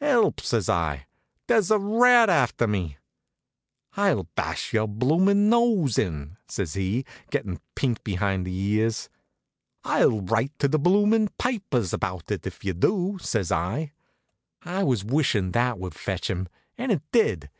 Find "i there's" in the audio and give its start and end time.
0.68-1.68